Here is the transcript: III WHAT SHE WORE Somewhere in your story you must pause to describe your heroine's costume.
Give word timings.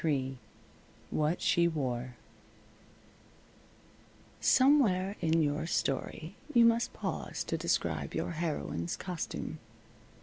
III 0.03 0.35
WHAT 1.11 1.43
SHE 1.43 1.67
WORE 1.67 2.15
Somewhere 4.39 5.15
in 5.21 5.43
your 5.43 5.67
story 5.67 6.33
you 6.55 6.65
must 6.65 6.91
pause 6.91 7.43
to 7.43 7.55
describe 7.55 8.15
your 8.15 8.31
heroine's 8.31 8.97
costume. 8.97 9.59